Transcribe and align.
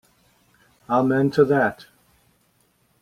Amen 0.89 1.29
to 1.29 1.45
that. 1.45 1.85